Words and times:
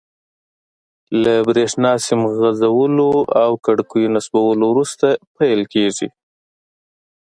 له 1.21 1.33
بریښنا 1.47 1.91
سیم 2.05 2.21
غځولو 2.39 3.11
او 3.41 3.51
کړکیو 3.65 4.13
نصبولو 4.15 4.65
وروسته 4.69 5.07
پیل 5.37 5.61
کیږي. 5.73 6.07